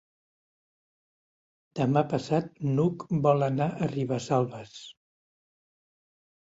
Demà 1.81 2.03
passat 2.15 2.51
n'Hug 2.71 3.07
vol 3.29 3.47
anar 3.51 3.71
a 3.89 3.93
Ribesalbes. 3.95 4.77